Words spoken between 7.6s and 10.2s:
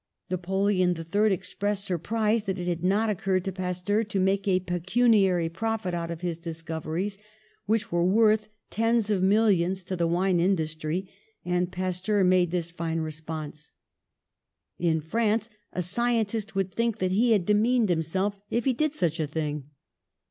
which were worth tens of milKons to the